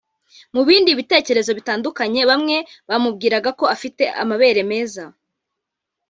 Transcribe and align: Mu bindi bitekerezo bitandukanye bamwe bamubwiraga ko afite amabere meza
Mu 0.55 0.61
bindi 0.67 0.91
bitekerezo 0.99 1.51
bitandukanye 1.57 2.21
bamwe 2.29 2.57
bamubwiraga 2.89 3.49
ko 3.59 3.65
afite 3.75 4.03
amabere 4.21 4.61
meza 4.71 5.03